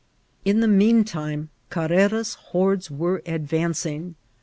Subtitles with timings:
[0.43, 4.15] In the mean time Carrera's hcnrdes were advancipg.